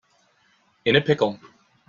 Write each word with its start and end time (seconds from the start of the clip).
In 0.89 0.95
a 0.95 1.01
pickle 1.01 1.39